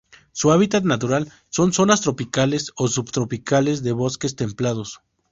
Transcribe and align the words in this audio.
Su 0.31 0.51
hábitat 0.51 0.83
natural 0.83 1.31
son: 1.49 1.73
zonas 1.73 2.01
tropicales 2.01 2.71
o 2.75 2.87
subtropicales, 2.87 3.83
de 3.83 3.91
bosques 3.91 4.35
templados. 4.35 4.99